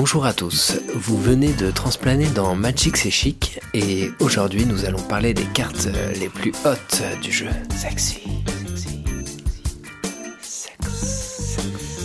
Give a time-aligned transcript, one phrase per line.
[0.00, 5.02] Bonjour à tous, vous venez de transplaner dans Magic C'est Chic et aujourd'hui nous allons
[5.02, 7.48] parler des cartes les plus hautes du jeu.
[7.74, 8.20] Sexy.
[10.40, 10.78] sexy,
[11.20, 11.98] sexy,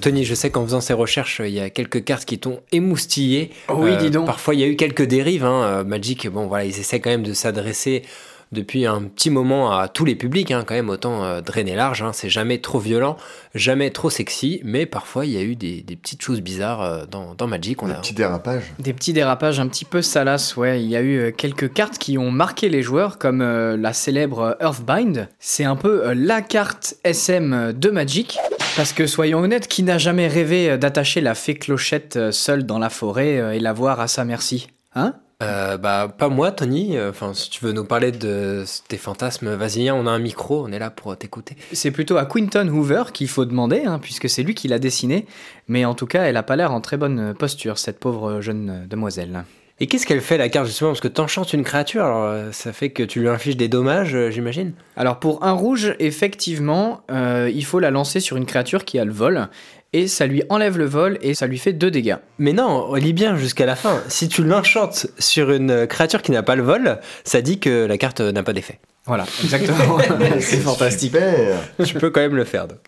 [0.00, 3.50] Tony, je sais qu'en faisant ces recherches, il y a quelques cartes qui t'ont émoustillé.
[3.68, 4.26] Oui, dis donc.
[4.26, 5.44] Parfois, il y a eu quelques dérives.
[5.44, 5.82] Hein.
[5.82, 8.04] Magic, bon, voilà, ils essaient quand même de s'adresser
[8.52, 12.02] depuis un petit moment à tous les publics, hein, quand même, autant euh, drainer large.
[12.02, 12.12] Hein.
[12.12, 13.16] c'est jamais trop violent,
[13.54, 17.34] jamais trop sexy, mais parfois il y a eu des, petites choses bizarres euh, dans,
[17.34, 17.82] dans, Magic.
[17.82, 18.72] On des petits dérapages.
[18.78, 20.82] Des petits dérapages un petit peu salaces, ouais.
[20.82, 24.56] Il y a eu euh, quelques cartes qui ont marqué les joueurs, comme la célèbre
[24.60, 25.28] Earthbind.
[25.38, 28.38] C'est un peu la carte SM de Magic.
[28.76, 32.90] Parce que soyons honnêtes, qui n'a jamais rêvé d'attacher la fée clochette seule dans la
[32.90, 35.14] forêt et la voir à sa merci Hein?
[35.42, 37.00] Euh, bah, pas moi, Tony.
[37.00, 40.72] Enfin, si tu veux nous parler de tes fantasmes, vas-y, on a un micro, on
[40.72, 41.56] est là pour t'écouter.
[41.72, 45.26] C'est plutôt à Quinton Hoover qu'il faut demander, hein, puisque c'est lui qui l'a dessiné.
[45.68, 48.86] Mais en tout cas, elle a pas l'air en très bonne posture, cette pauvre jeune
[48.88, 49.44] demoiselle.
[49.80, 52.72] Et qu'est-ce qu'elle fait la carte justement Parce que t'enchantes une créature, alors euh, ça
[52.72, 54.72] fait que tu lui infliges des dommages, euh, j'imagine?
[54.96, 59.12] Alors pour un rouge, effectivement, il faut la lancer sur une créature qui a le
[59.12, 59.48] vol
[59.92, 62.16] et ça lui enlève le vol et ça lui fait deux dégâts.
[62.38, 64.02] Mais non, on lit bien jusqu'à la fin.
[64.08, 67.96] Si tu l'enchantes sur une créature qui n'a pas le vol, ça dit que la
[67.96, 68.80] carte n'a pas d'effet.
[69.06, 69.98] Voilà, exactement.
[70.40, 71.14] C'est fantastique.
[71.84, 72.68] Tu peux quand même le faire.
[72.68, 72.78] Donc.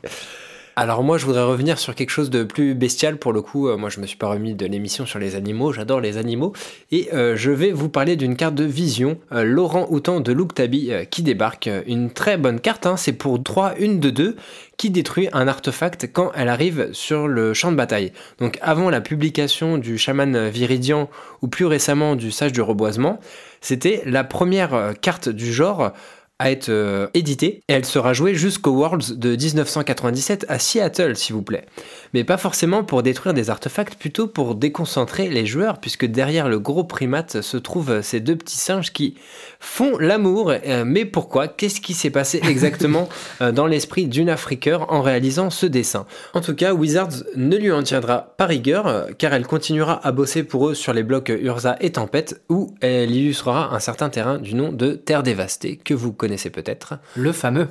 [0.81, 3.69] Alors moi, je voudrais revenir sur quelque chose de plus bestial pour le coup.
[3.69, 5.75] Euh, moi, je me suis pas remis de l'émission sur les animaux.
[5.75, 6.55] J'adore les animaux
[6.91, 10.91] et euh, je vais vous parler d'une carte de vision, euh, Laurent Houtan de Louktabi
[11.11, 11.69] qui débarque.
[11.87, 12.87] Une très bonne carte.
[12.87, 12.97] Hein.
[12.97, 14.37] C'est pour 3 une de 2
[14.79, 18.13] qui détruit un artefact quand elle arrive sur le champ de bataille.
[18.39, 21.11] Donc avant la publication du chaman Viridian
[21.43, 23.21] ou plus récemment du sage du reboisement,
[23.61, 25.93] c'était la première carte du genre
[26.41, 31.35] à être euh, éditée et elle sera jouée jusqu'au Worlds de 1997 à Seattle, s'il
[31.35, 31.67] vous plaît.
[32.15, 36.59] Mais pas forcément pour détruire des artefacts, plutôt pour déconcentrer les joueurs, puisque derrière le
[36.59, 39.17] gros primate se trouvent ces deux petits singes qui
[39.61, 40.51] font l'amour.
[40.67, 41.47] Euh, mais pourquoi?
[41.47, 43.11] Qu'est-ce qui s'est passé exactement
[43.43, 46.07] euh, dans l'esprit d'une Afriqueur en réalisant ce dessin?
[46.33, 50.43] En tout cas, Wizards ne lui en tiendra pas rigueur, car elle continuera à bosser
[50.43, 54.55] pour eux sur les blocs Urza et Tempête, où elle illustrera un certain terrain du
[54.55, 56.95] nom de Terre dévastée, que vous connaissez c'est peut-être.
[57.17, 57.69] Le fameux.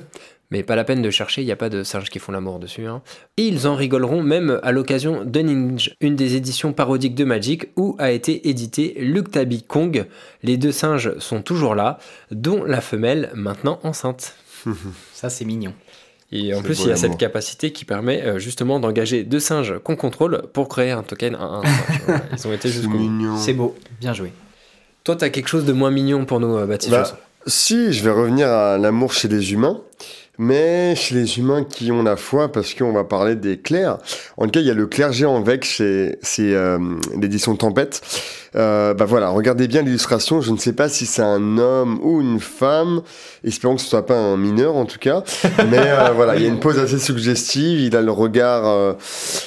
[0.50, 2.58] Mais pas la peine de chercher, il n'y a pas de singes qui font l'amour
[2.58, 2.86] dessus.
[2.86, 3.02] Hein.
[3.36, 7.68] Et ils en rigoleront même à l'occasion de Ninja, une des éditions parodiques de Magic,
[7.76, 10.06] où a été édité Luktabi Kong.
[10.42, 11.98] Les deux singes sont toujours là,
[12.32, 14.34] dont la femelle maintenant enceinte.
[15.14, 15.72] Ça c'est mignon.
[16.32, 19.78] Et en plus, il y a cette capacité qui permet euh, justement d'engager deux singes
[19.82, 21.62] qu'on contrôle pour créer un token à un
[22.36, 22.98] Ils ont été jusqu'au
[23.36, 24.32] C'est beau, bien joué.
[25.02, 28.04] Toi, tu as quelque chose de moins mignon pour nous, euh, Baptiste bah, si, je
[28.04, 29.80] vais revenir à l'amour chez les humains,
[30.38, 33.98] mais chez les humains qui ont la foi, parce qu'on va parler des clercs.
[34.36, 36.78] En tout cas, il y a le clergé en Vec, c'est euh,
[37.18, 38.00] l'édition Tempête.
[38.56, 40.40] Euh, bah voilà, regardez bien l'illustration.
[40.40, 43.02] Je ne sais pas si c'est un homme ou une femme.
[43.44, 45.22] Espérons que ce soit pas un mineur en tout cas.
[45.70, 47.80] Mais euh, voilà, il y a une pose assez suggestive.
[47.80, 48.94] Il a le regard euh,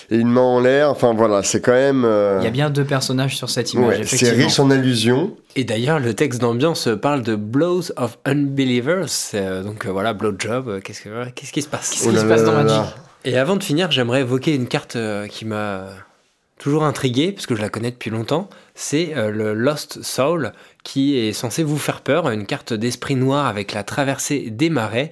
[0.10, 0.90] et une main en l'air.
[0.90, 2.06] Enfin voilà, c'est quand même.
[2.06, 4.00] Euh, il y a bien deux personnages sur cette image.
[4.00, 5.36] Ouais, c'est riche en allusions.
[5.56, 9.08] Et d'ailleurs, le texte d'ambiance parle de blows of unbelievers.
[9.64, 10.82] donc voilà, blowjob.
[10.82, 12.94] Qu'est-ce, que, qu'est-ce qui se passe Qu'est-ce qui se passe dans Magic
[13.26, 14.98] Et avant de finir, j'aimerais évoquer une carte
[15.30, 15.90] qui m'a
[16.64, 20.54] toujours intrigué, parce que je la connais depuis longtemps, c'est euh, le Lost Soul,
[20.86, 25.12] qui est censé vous faire peur, une carte d'esprit noir avec la traversée des marais.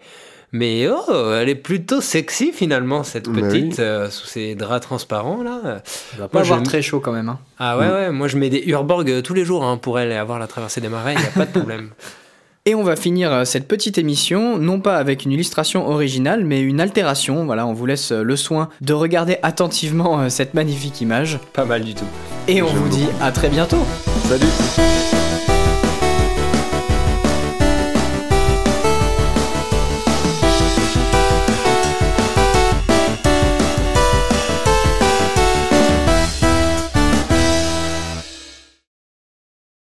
[0.52, 5.82] Mais oh, elle est plutôt sexy finalement, cette petite, euh, sous ses draps transparents là.
[6.14, 7.30] Elle va pas avoir très chaud quand même.
[7.30, 7.40] Hein.
[7.58, 7.92] Ah ouais, mm.
[7.92, 10.48] ouais, moi je mets des Urborg tous les jours hein, pour elle et avoir la
[10.48, 11.90] traversée des marais, il n'y a pas de problème.
[12.68, 16.62] Et on va finir euh, cette petite émission, non pas avec une illustration originale, mais
[16.62, 17.44] une altération.
[17.44, 21.40] Voilà, on vous laisse euh, le soin de regarder attentivement euh, cette magnifique image.
[21.54, 22.06] Pas mal du tout.
[22.48, 23.84] Et on vous dit à très bientôt.
[24.26, 25.21] Salut